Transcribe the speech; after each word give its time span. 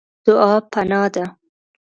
دعا 0.25 0.53
پناه 0.71 1.03
ده. 1.13 1.25